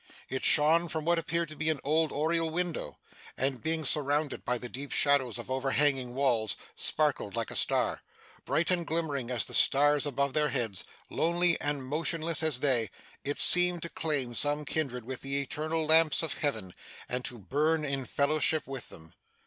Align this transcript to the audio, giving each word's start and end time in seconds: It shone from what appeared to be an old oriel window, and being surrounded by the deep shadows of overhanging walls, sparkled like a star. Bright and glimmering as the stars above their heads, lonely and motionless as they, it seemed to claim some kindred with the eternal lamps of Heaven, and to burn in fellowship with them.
It 0.29 0.43
shone 0.43 0.87
from 0.87 1.05
what 1.05 1.19
appeared 1.19 1.49
to 1.49 1.55
be 1.55 1.69
an 1.69 1.79
old 1.83 2.11
oriel 2.11 2.49
window, 2.49 2.97
and 3.37 3.61
being 3.61 3.85
surrounded 3.85 4.43
by 4.43 4.57
the 4.57 4.67
deep 4.67 4.91
shadows 4.91 5.37
of 5.37 5.51
overhanging 5.51 6.15
walls, 6.15 6.57
sparkled 6.75 7.35
like 7.35 7.51
a 7.51 7.55
star. 7.55 8.01
Bright 8.43 8.71
and 8.71 8.87
glimmering 8.87 9.29
as 9.29 9.45
the 9.45 9.53
stars 9.53 10.07
above 10.07 10.33
their 10.33 10.49
heads, 10.49 10.85
lonely 11.11 11.55
and 11.61 11.85
motionless 11.85 12.41
as 12.41 12.61
they, 12.61 12.89
it 13.23 13.39
seemed 13.39 13.83
to 13.83 13.89
claim 13.89 14.33
some 14.33 14.65
kindred 14.65 15.03
with 15.03 15.21
the 15.21 15.39
eternal 15.39 15.85
lamps 15.85 16.23
of 16.23 16.33
Heaven, 16.39 16.73
and 17.07 17.23
to 17.25 17.37
burn 17.37 17.85
in 17.85 18.05
fellowship 18.05 18.65
with 18.65 18.89
them. 18.89 19.13